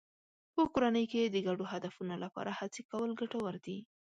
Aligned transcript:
په 0.55 0.61
کورنۍ 0.73 1.05
کې 1.11 1.21
د 1.25 1.37
ګډو 1.47 1.63
هدفونو 1.73 2.15
لپاره 2.23 2.51
هڅې 2.59 2.81
کول 2.91 3.09
ګټور 3.21 3.53
دي. 3.65 3.77